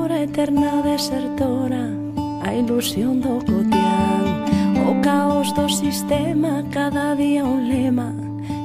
[0.00, 1.84] hora eterna desertora
[2.42, 4.24] A ilusión do cotián.
[4.88, 8.12] O caos do sistema Cada día un lema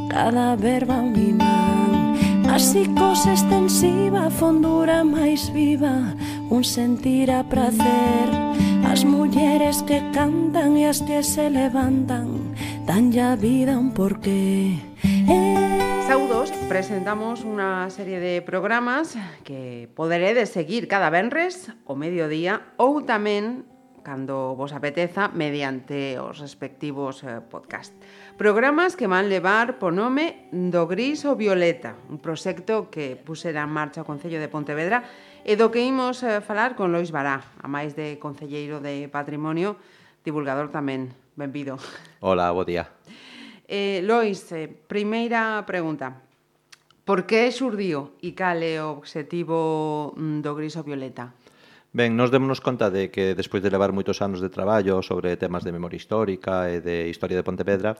[0.09, 2.15] Cada verba un imán.
[2.47, 6.15] A psicose extensiva Fondura máis viva
[6.49, 8.27] Un sentir a prazer
[8.87, 12.55] As mulleres que cantan E as que se levantan
[12.87, 14.77] Dan ya vida un porqué
[16.65, 19.13] presentamos unha serie de programas
[19.45, 23.69] que poderedes seguir cada venres o mediodía ou tamén
[24.01, 27.93] cando vos apeteza mediante os respectivos eh, podcast.
[28.33, 33.69] Programas que van levar po nome do Gris ou Violeta, un proxecto que pusera en
[33.69, 35.05] marcha o Concello de Pontevedra
[35.45, 39.77] e do que imos eh, falar con Lois Bará, a máis de Concelleiro de Patrimonio,
[40.25, 41.13] divulgador tamén.
[41.37, 41.77] Benvido.
[42.25, 42.89] Hola, bo día.
[43.69, 46.25] Eh, Lois, eh, primeira pregunta.
[47.05, 51.37] Por que xurdiu e cal é o obxectivo mm, do Griso Violeta?
[51.93, 55.61] Ben, nos démonos conta de que despois de levar moitos anos de traballo sobre temas
[55.61, 57.93] de memoria histórica e de historia de Pontevedra,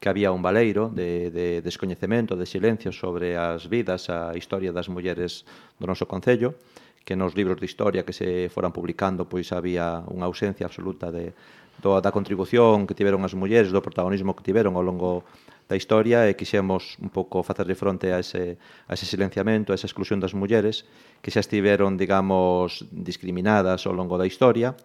[0.00, 4.88] que había un baleiro de, de descoñecemento, de silencio sobre as vidas, a historia das
[4.88, 5.44] mulleres
[5.76, 6.56] do noso Concello,
[7.04, 11.36] que nos libros de historia que se foran publicando pois había unha ausencia absoluta de,
[11.84, 15.28] do, da contribución que tiveron as mulleres, do protagonismo que tiveron ao longo
[15.66, 19.90] da historia e quixemos un pouco facerle fronte a ese, a ese silenciamento, a esa
[19.90, 20.86] exclusión das mulleres
[21.22, 24.78] que xa estiveron, digamos, discriminadas ao longo da historia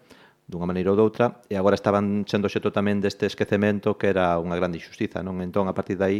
[0.51, 4.59] dunha maneira ou doutra, e agora estaban sendo xeto tamén deste esquecemento que era unha
[4.59, 5.39] grande injustiza, non?
[5.39, 6.19] Entón, a partir de aí,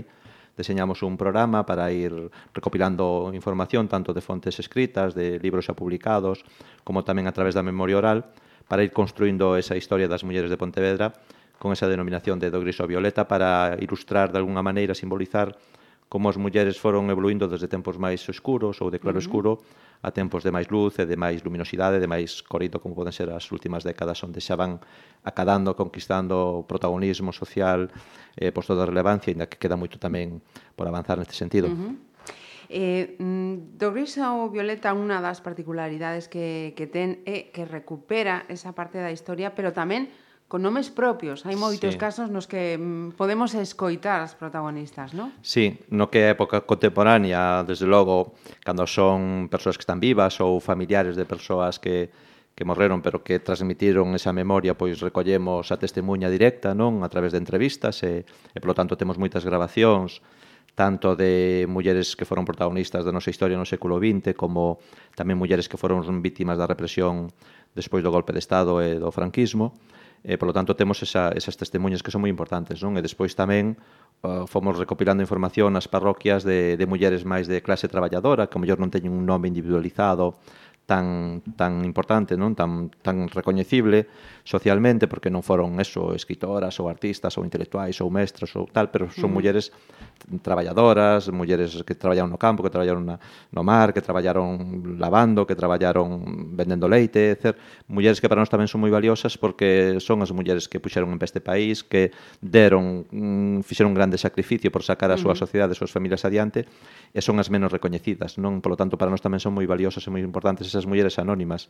[0.55, 6.47] deseñamos un programa para ir recopilando información tanto de fontes escritas, de libros xa publicados,
[6.87, 8.31] como tamén a través da memoria oral,
[8.71, 11.11] para ir construindo esa historia das mulleres de Pontevedra
[11.61, 15.53] con esa denominación de do gris ao violeta para ilustrar de alguna maneira, simbolizar
[16.09, 20.01] como as mulleres foron evoluindo desde tempos máis escuros ou de claro escuro uh -huh.
[20.01, 23.29] a tempos de máis luz e de máis luminosidade, de máis corito, como poden ser
[23.29, 24.81] as últimas décadas onde xa van
[25.21, 27.93] acadando, conquistando protagonismo social,
[28.41, 30.41] eh, posto de relevancia, ainda que queda moito tamén
[30.73, 31.69] por avanzar neste sentido.
[31.69, 31.93] Uh -huh.
[32.73, 38.49] Eh, mm, do gris ao violeta unha das particularidades que, que ten é que recupera
[38.49, 40.09] esa parte da historia, pero tamén
[40.51, 41.47] con nomes propios.
[41.47, 41.97] Hai moitos sí.
[41.97, 45.31] casos nos que mm, podemos escoitar as protagonistas, non?
[45.39, 50.59] Sí, no que é época contemporánea, desde logo, cando son persoas que están vivas ou
[50.59, 52.11] familiares de persoas que
[52.51, 57.31] que morreron pero que transmitiron esa memoria, pois recollemos a testemunha directa, non, a través
[57.31, 60.19] de entrevistas e, e polo tanto temos moitas grabacións
[60.75, 64.83] tanto de mulleres que foron protagonistas da nosa historia no século XX como
[65.15, 67.31] tamén mulleres que foron vítimas da represión
[67.71, 69.71] despois do golpe de Estado e do franquismo
[70.21, 72.93] e, polo tanto, temos esa, esas testemunhas que son moi importantes, non?
[72.93, 73.73] E despois tamén
[74.21, 78.77] uh, fomos recopilando información nas parroquias de, de mulleres máis de clase traballadora, que mellor
[78.77, 80.37] non teñen un nome individualizado
[80.91, 84.11] tan tan importante, non tan tan recoñecible
[84.43, 89.07] socialmente porque non foron eso escritoras ou artistas ou intelectuais ou mestras ou tal, pero
[89.07, 89.35] son mm.
[89.39, 89.71] mulleres
[90.43, 93.15] traballadoras, mulleres que traballaron no campo, que traballaron na,
[93.55, 96.19] no mar, que traballaron lavando, que traballaron
[96.59, 97.55] vendendo leite, etc.
[97.87, 101.19] Mulleres que para nós tamén son moi valiosas porque son as mulleres que puxeron en
[101.23, 102.11] este país, que
[102.43, 106.27] deron, mm, fixeron un grande sacrificio por sacar a súa uh sociedade, as súas familias
[106.27, 106.67] adiante,
[107.15, 108.59] e son as menos recoñecidas, non?
[108.59, 111.21] Por lo tanto, para nós tamén son moi valiosas e moi importantes esas esas mulleres
[111.21, 111.69] anónimas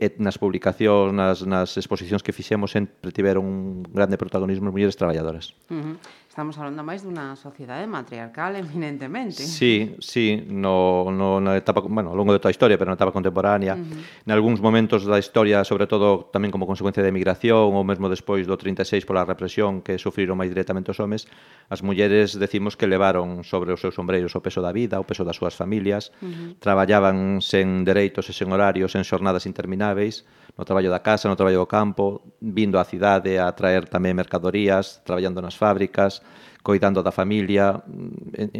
[0.00, 4.96] e nas publicacións, nas, nas exposicións que fixemos sempre tiveron un grande protagonismo as mulleres
[4.96, 5.52] traballadoras.
[5.68, 5.96] Uh -huh.
[6.36, 9.40] Estamos falando máis dunha sociedade matriarcal, eminentemente.
[9.40, 13.00] Sí, sí, no, no, na etapa, bueno, ao longo de toda a historia, pero na
[13.00, 14.28] etapa contemporánea, uh -huh.
[14.28, 18.44] en algúns momentos da historia, sobre todo tamén como consecuencia da emigración, ou mesmo despois
[18.44, 21.24] do 36 pola represión que sufriron máis directamente os homes,
[21.72, 25.24] as mulleres decimos que levaron sobre os seus ombreiros o peso da vida, o peso
[25.24, 26.60] das súas familias, uh -huh.
[26.60, 31.60] traballaban sen dereitos e sen horarios, en xornadas intermináveis, no traballo da casa, no traballo
[31.60, 36.24] do campo, vindo á cidade a traer tamén mercadorías, traballando nas fábricas,
[36.64, 37.84] coidando da familia,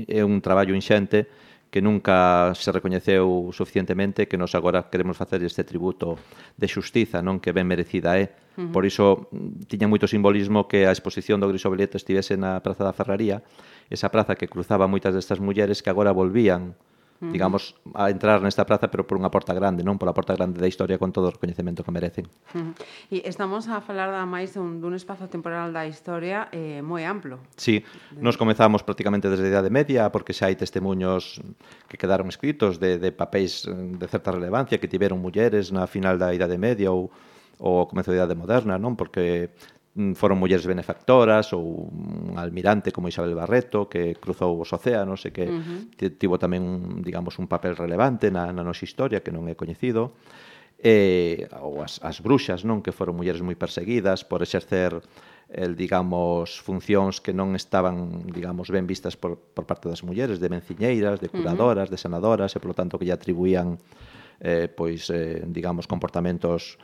[0.07, 1.27] é un traballo inxente
[1.71, 6.17] que nunca se recoñeceu suficientemente que nos agora queremos facer este tributo
[6.57, 8.33] de xustiza, non que ben merecida é.
[8.57, 8.73] Uh -huh.
[8.73, 9.29] Por iso
[9.67, 13.43] tiña moito simbolismo que a exposición do Griso estivese na Praza da Ferraría,
[13.91, 16.77] esa praza que cruzaba moitas destas mulleres que agora volvían
[17.21, 17.33] -huh.
[17.33, 20.69] digamos, a entrar nesta praza, pero por unha porta grande, non pola porta grande da
[20.69, 22.27] historia con todo o recoñecemento que merecen.
[22.53, 22.73] Uh -huh.
[23.13, 27.41] E estamos a falar da máis dun, dun espazo temporal da historia eh, moi amplo.
[27.57, 27.85] Sí,
[28.17, 31.41] nos comezamos prácticamente desde a Idade Media, porque xa hai testemunhos
[31.89, 36.33] que quedaron escritos de, de papéis de certa relevancia que tiveron mulleres na final da
[36.37, 37.09] Idade Media ou,
[37.59, 38.95] ou ao comezo da Idade Moderna, non?
[38.95, 39.51] Porque
[39.97, 45.33] Mm, foron mulleres benefactoras ou un almirante como Isabel Barreto que cruzou os océanos e
[45.33, 46.13] que uh -huh.
[46.21, 50.13] tivo tamén, un, digamos, un papel relevante na, na nosa historia que non é coñecido
[50.77, 55.01] eh ou as, as bruxas, non que foron mulleres moi perseguidas por exercer
[55.49, 60.53] el, digamos, funcións que non estaban, digamos, ben vistas por, por parte das mulleres, de
[60.53, 61.97] menciñeiras, de curadoras, uh -huh.
[61.97, 63.81] de sanadoras, e, polo tanto, que lle atribuían
[64.41, 66.77] eh, pois, eh, digamos, comportamentos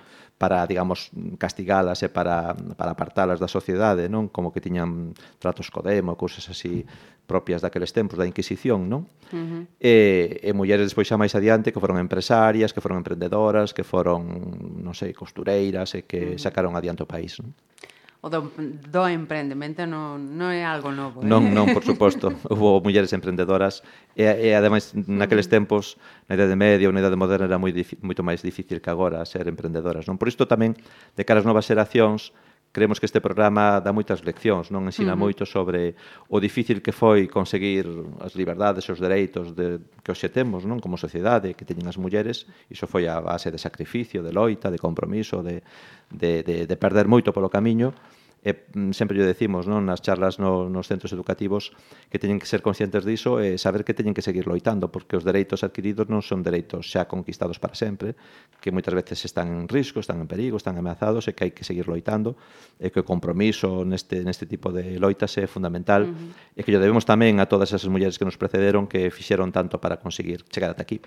[0.43, 4.27] para, digamos, castigalas e para, para apartalas da sociedade, non?
[4.27, 6.83] Como que tiñan tratos co demo, cousas así
[7.31, 9.07] propias daqueles tempos da Inquisición, non?
[9.31, 9.63] Uh -huh.
[9.79, 14.27] E, e mulleres despois xa máis adiante que foron empresarias, que foron emprendedoras, que foron,
[14.83, 16.43] non sei, costureiras e que uh -huh.
[16.43, 17.55] sacaron adiante o país, non?
[18.23, 21.21] o do, do emprendemento non, non é algo novo.
[21.21, 21.27] Eh?
[21.27, 22.31] Non, non, por suposto.
[22.47, 23.83] Houve mulleres emprendedoras
[24.15, 25.55] e, e ademais naqueles mm.
[25.59, 25.99] tempos,
[26.31, 29.51] na Idade Media ou na Idade Moderna era moi, moito máis difícil que agora ser
[29.51, 30.07] emprendedoras.
[30.07, 30.23] Non?
[30.23, 30.79] Por isto tamén,
[31.19, 32.31] de cara ás novas xeracións,
[32.73, 35.29] Creemos que este programa dá moitas leccións, non ensina uh -huh.
[35.29, 35.93] moito sobre
[36.33, 37.85] o difícil que foi conseguir
[38.25, 40.81] as liberdades e os dereitos de, que hoxe temos non?
[40.81, 42.49] como sociedade, que teñen as mulleres.
[42.73, 45.61] Iso foi a base de sacrificio, de loita, de compromiso, de,
[46.09, 47.93] de, de, de perder moito polo camiño
[48.43, 51.71] e mm, sempre lle decimos non nas charlas no, nos centros educativos
[52.11, 55.23] que teñen que ser conscientes diso e saber que teñen que seguir loitando porque os
[55.23, 58.19] dereitos adquiridos non son dereitos xa conquistados para sempre
[58.59, 61.63] que moitas veces están en risco, están en perigo, están ameazados e que hai que
[61.63, 62.35] seguir loitando
[62.83, 66.59] e que o compromiso neste, neste tipo de loitas é fundamental uh -huh.
[66.59, 69.79] e que lle debemos tamén a todas esas mulleres que nos precederon que fixeron tanto
[69.79, 70.99] para conseguir chegar ata aquí.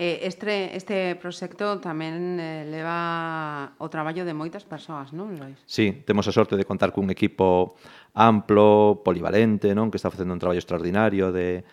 [0.00, 5.60] Eh, este, este proxecto tamén eh, leva o traballo de moitas persoas, non, Lois?
[5.68, 7.74] Sí, temos a sorte de contar cun equipo
[8.14, 11.66] amplo, polivalente, non que está facendo un traballo extraordinario de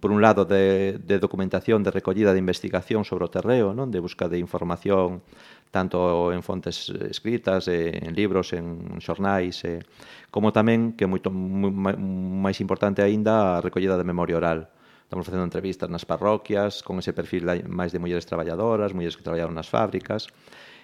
[0.00, 4.00] por un lado de, de documentación, de recollida de investigación sobre o terreo, non de
[4.00, 5.22] busca de información
[5.70, 9.78] tanto en fontes escritas, en libros, en xornais, e,
[10.34, 14.66] como tamén, que é moito moi, máis importante aínda, a recollida de memoria oral.
[15.06, 19.54] Estamos facendo entrevistas nas parroquias, con ese perfil máis de mulleres traballadoras, mulleres que traballaron
[19.54, 20.26] nas fábricas,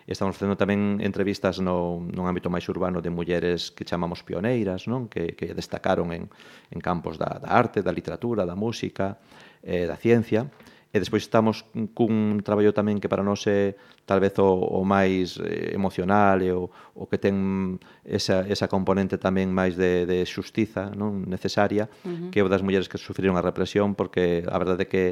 [0.06, 4.86] E estamos facendo tamén entrevistas no, nun ámbito máis urbano de mulleres que chamamos pioneiras,
[4.86, 5.10] non?
[5.10, 6.30] Que, que destacaron en,
[6.70, 9.18] en campos da, da arte, da literatura, da música,
[9.66, 10.46] eh, da ciencia.
[10.94, 13.74] E despois estamos cun traballo tamén que para nós é
[14.06, 17.76] tal vez o, o máis eh, emocional e o, o que ten
[18.06, 22.30] esa, esa componente tamén máis de, de xustiza non necesaria, uh -huh.
[22.30, 25.04] que é o das mulleres que sufriron a represión, porque a verdade é que,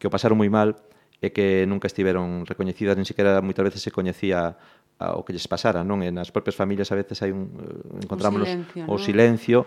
[0.00, 0.74] que o pasaron moi mal,
[1.18, 4.54] e que nunca estiveron recoñecidas, nin sequera moitas veces se coñecía
[4.98, 6.02] o que lles pasara, non?
[6.02, 7.50] E nas propias familias a veces hai un
[8.02, 9.58] encontramos o silencio, o silencio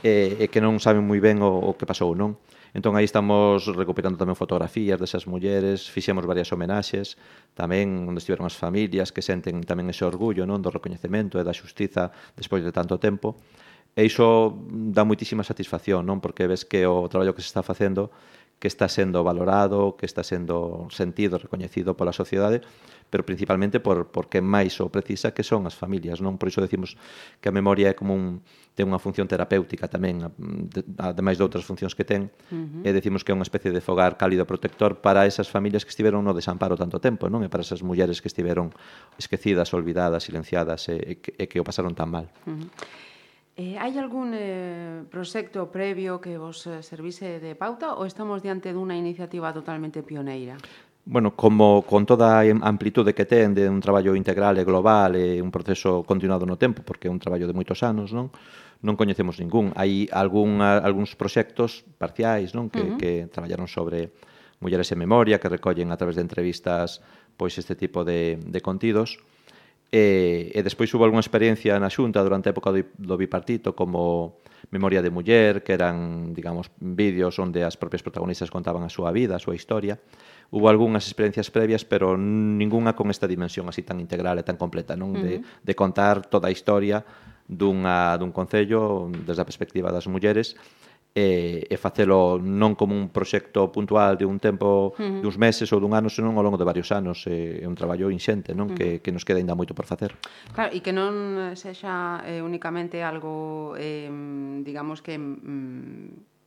[0.00, 2.40] e, e que non saben moi ben o, o que pasou, non?
[2.72, 7.16] Entón aí estamos recuperando tamén fotografías desas mulleres, fixemos varias homenaxes,
[7.56, 11.56] tamén onde estiveron as familias que senten tamén ese orgullo, non, do recoñecemento e da
[11.56, 13.40] xustiza despois de tanto tempo.
[13.96, 14.54] E iso
[14.94, 16.20] dá moitísima satisfacción, non?
[16.20, 18.12] Porque ves que o traballo que se está facendo
[18.58, 22.60] que está sendo valorado, que está sendo sentido, recoñecido pola sociedade,
[23.10, 26.36] pero principalmente por, por que máis o precisa que son as familias, non?
[26.36, 26.98] Por iso decimos
[27.40, 28.44] que a memoria é como un,
[28.76, 30.26] ten unha función terapéutica tamén,
[31.00, 32.84] ademais de outras funcións que ten, uh -huh.
[32.84, 36.20] e decimos que é unha especie de fogar cálido protector para esas familias que estiveron
[36.26, 37.46] no desamparo tanto tempo, non?
[37.46, 38.74] E para esas mulleres que estiveron
[39.16, 42.26] esquecidas, olvidadas, silenciadas e, e, que, e que o pasaron tan mal.
[42.44, 43.07] Uh -huh.
[43.58, 48.70] Eh, hai algún eh, proxecto previo que vos eh, servise de pauta ou estamos diante
[48.70, 50.54] dunha iniciativa totalmente pioneira?
[51.02, 55.42] Bueno, como con toda a amplitude que ten de un traballo integral e global e
[55.42, 58.30] un proceso continuado no tempo, porque é un traballo de moitos anos, non?
[58.86, 59.74] Non coñecemos ningún.
[59.74, 62.70] Hai algún, algúns proxectos parciais, non?
[62.70, 63.00] Que, uh -huh.
[63.02, 64.14] que traballaron sobre
[64.62, 67.02] mulleres en memoria, que recollen a través de entrevistas
[67.34, 69.18] pois este tipo de, de contidos.
[69.18, 69.37] Uh
[69.88, 74.44] E, e despois hubo algunha experiencia na Xunta durante a época do, do bipartito como
[74.68, 79.36] Memoria de Muller, que eran, digamos, vídeos onde as propias protagonistas contaban a súa vida,
[79.36, 79.96] a súa historia.
[80.52, 84.92] Hubo algunhas experiencias previas, pero ningunha con esta dimensión así tan integral e tan completa,
[84.92, 85.16] non?
[85.16, 85.64] De, uh -huh.
[85.64, 87.08] de contar toda a historia
[87.48, 90.52] dunha, dun concello desde a perspectiva das mulleres
[91.18, 95.18] e, e facelo non como un proxecto puntual de un tempo, uh -huh.
[95.18, 97.26] de uns meses ou dun ano, senón ao longo de varios anos.
[97.26, 98.70] É un traballo inxente, non?
[98.70, 98.78] Uh -huh.
[98.78, 100.14] que, que nos queda ainda moito por facer.
[100.54, 104.06] Claro, e que non sexa eh, únicamente algo, eh,
[104.62, 105.18] digamos que...
[105.18, 106.38] Mm,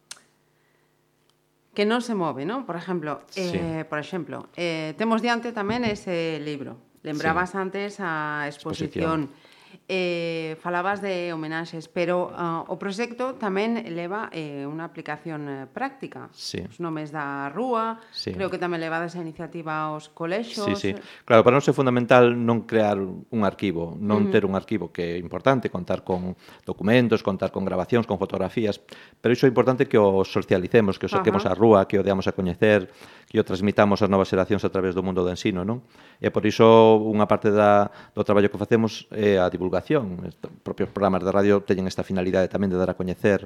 [1.71, 2.67] que non se move, non?
[2.67, 3.55] Por exemplo, eh, sí.
[3.55, 6.79] eh, por exemplo, eh, temos diante tamén ese libro.
[7.03, 7.57] Lembrabas sí.
[7.59, 9.27] antes a exposición.
[9.27, 9.50] exposición
[9.87, 16.31] eh, falabas de homenaxes, pero uh, o proxecto tamén leva eh, unha aplicación eh, práctica.
[16.31, 16.63] Sí.
[16.63, 18.31] Os nomes da rúa, sí.
[18.31, 20.79] creo que tamén levades a iniciativa aos colexos.
[20.79, 21.01] Sí, sí.
[21.25, 24.33] Claro, para nós é fundamental non crear un arquivo, non uh -huh.
[24.33, 28.79] ter un arquivo que é importante contar con documentos, contar con grabacións, con fotografías,
[29.19, 32.27] pero iso é importante que o socialicemos, que o saquemos á rúa, que o deamos
[32.27, 32.89] a coñecer,
[33.31, 35.83] que o transmitamos ás novas xeracións a través do mundo do ensino, non?
[36.19, 40.25] E por iso unha parte da, do traballo que facemos é a divulgación.
[40.25, 40.34] Os
[40.65, 43.46] propios programas de radio teñen esta finalidade tamén de dar a coñecer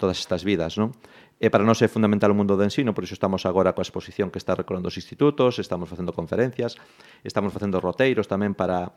[0.00, 0.96] todas estas vidas, non?
[1.36, 4.32] E para nós é fundamental o mundo do ensino, por iso estamos agora coa exposición
[4.32, 6.80] que está recorrendo os institutos, estamos facendo conferencias,
[7.20, 8.96] estamos facendo roteiros tamén para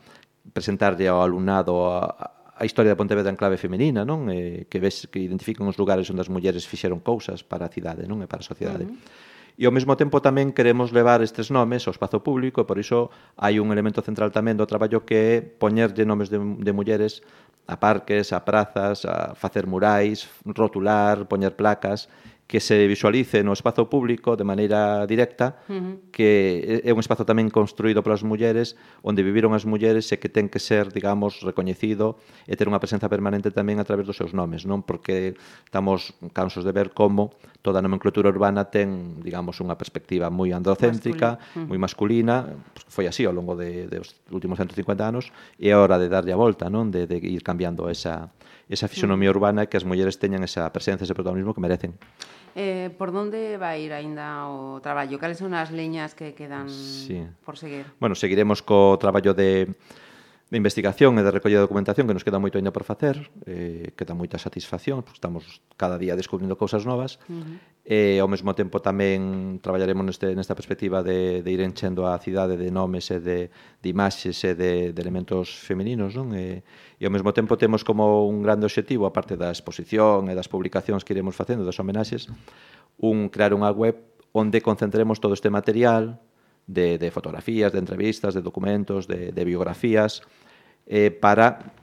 [0.56, 4.32] presentarlle ao alumnado a, a historia da Pontevedra en clave femenina, non?
[4.32, 8.08] E, que ves que identifican os lugares onde as mulleres fixeron cousas para a cidade,
[8.08, 8.24] non?
[8.24, 8.88] E para a sociedade.
[8.88, 12.68] Uh -huh e ao mesmo tempo tamén queremos levar estes nomes ao espazo público e
[12.68, 16.72] por iso hai un elemento central tamén do traballo que é poñerlle nomes de, de
[16.74, 17.22] mulleres
[17.64, 22.12] a parques, a prazas, a facer murais, rotular, poñer placas
[22.48, 25.96] que se visualice no espazo público de maneira directa, uh -huh.
[26.12, 30.52] que é un espazo tamén construído polas mulleres, onde viviron as mulleres e que ten
[30.52, 34.68] que ser, digamos, recoñecido e ter unha presenza permanente tamén a través dos seus nomes,
[34.68, 34.84] non?
[34.84, 35.34] Porque
[35.66, 37.34] estamos cansos de ver como
[37.64, 41.68] toda a nomenclatura urbana ten, digamos, unha perspectiva moi androcéntrica, Masculina.
[41.70, 42.36] moi masculina,
[42.94, 46.30] foi así ao longo de, de os últimos 150 anos, e é hora de darlle
[46.30, 46.94] a volta, non?
[46.94, 48.30] De, de ir cambiando esa,
[48.70, 51.98] esa fisonomía urbana que as mulleres teñan esa presencia, ese protagonismo que merecen.
[52.54, 55.18] Eh, por onde vai ir aínda o traballo?
[55.18, 57.26] Cales son as leñas que quedan sí.
[57.42, 57.90] por seguir?
[57.98, 59.74] Bueno, seguiremos co traballo de
[60.54, 63.18] de investigación e de recollida de documentación que nos queda moito aínda por facer,
[63.50, 67.58] eh, queda moita satisfacción, porque estamos cada día descubrindo cousas novas, uh -huh.
[67.90, 72.14] e eh, ao mesmo tempo tamén traballaremos neste, nesta perspectiva de, de ir enchendo a
[72.22, 73.50] cidade de nomes e de,
[73.82, 76.38] de imaxes e de, de elementos femininos, non?
[76.38, 76.62] E,
[77.02, 81.02] e ao mesmo tempo temos como un grande obxectivo, aparte da exposición e das publicacións
[81.02, 82.30] que iremos facendo, das homenaxes,
[83.02, 83.98] un crear unha web
[84.38, 86.22] onde concentremos todo este material,
[86.68, 90.22] de, de fotografías, de entrevistas, de documentos, de, de biografías,
[90.88, 91.74] eh, para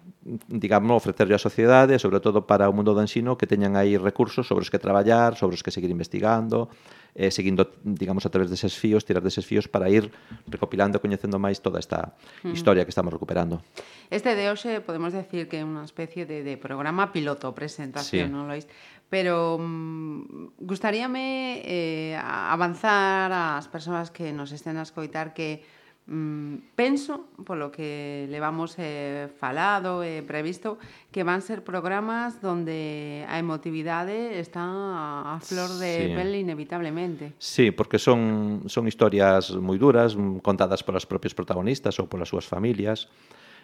[0.49, 4.45] digamos, ofrecerlle á sociedade, sobre todo para o mundo do ensino, que teñan aí recursos
[4.45, 6.69] sobre os que traballar, sobre os que seguir investigando,
[7.17, 10.13] eh, seguindo, digamos, a través deses fíos, tirar deses fíos para ir
[10.45, 12.13] recopilando, coñecendo máis toda esta
[12.45, 12.53] mm.
[12.53, 13.65] historia que estamos recuperando.
[14.13, 18.33] Este de hoxe podemos decir que é unha especie de, de programa piloto, presentación, sí.
[18.33, 18.69] non, Lois?
[19.11, 25.65] Pero mm, gustaríame eh, avanzar ás persoas que nos estén a escoitar que
[26.11, 30.77] mm, penso, polo que levamos eh, falado e eh, previsto,
[31.15, 36.15] que van ser programas donde a emotividade está a flor de sí.
[36.19, 37.39] pel inevitablemente.
[37.39, 42.45] Sí, porque son, son historias moi duras, mm, contadas polas propios protagonistas ou polas súas
[42.45, 43.07] familias,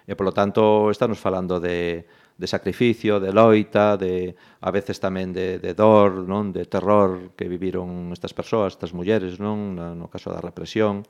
[0.07, 2.07] e polo tanto estamos falando de,
[2.39, 7.51] de sacrificio, de loita, de a veces tamén de, de dor, non, de terror que
[7.51, 11.03] viviron estas persoas, estas mulleres, non, no caso da represión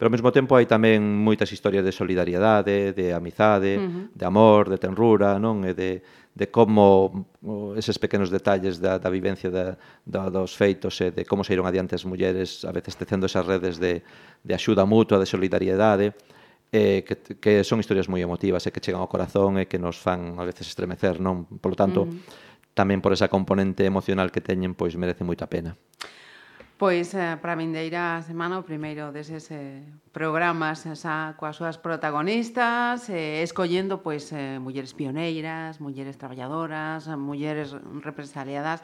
[0.00, 4.04] pero ao mesmo tempo hai tamén moitas historias de solidariedade, de amizade, uh -huh.
[4.16, 5.60] de amor, de tenrura, non?
[5.60, 6.00] E de,
[6.32, 7.28] de como
[7.76, 9.76] eses pequenos detalles da, da vivencia da,
[10.08, 13.44] da, dos feitos e de como se iron adiante as mulleres a veces tecendo esas
[13.44, 14.00] redes de,
[14.40, 16.16] de axuda mutua, de solidariedade
[16.72, 20.00] eh, que, que son historias moi emotivas e que chegan ao corazón e que nos
[20.00, 21.44] fan a veces estremecer, non?
[21.60, 22.72] Por lo tanto, mm.
[22.72, 25.76] tamén por esa componente emocional que teñen, pois merece moita pena.
[26.80, 29.84] Pois eh, para a vindeira semana o primeiro deses eh,
[30.16, 37.76] programas eh, xa coas súas protagonistas eh, escollendo pois eh, mulleres pioneiras, mulleres traballadoras, mulleres
[38.00, 38.80] represaliadas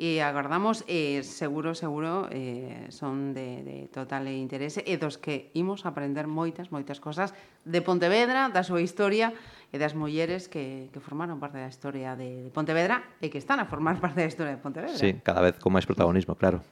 [0.00, 5.84] e agardamos eh, seguro, seguro eh, son de, de total interese e dos que imos
[5.84, 7.36] aprender moitas, moitas cosas
[7.68, 9.36] de Pontevedra, da súa historia
[9.74, 13.58] e das mulleres que, que formaron parte da historia de, de Pontevedra e que están
[13.58, 14.94] a formar parte da historia de Pontevedra.
[14.94, 16.62] Sí, cada vez con máis protagonismo, claro.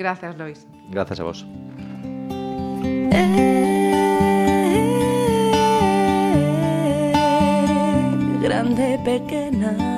[0.00, 0.64] Gracias, Lois.
[0.88, 1.44] Gracias a vos.
[1.44, 3.28] Eh, eh,
[7.12, 9.97] eh, grande, pequena.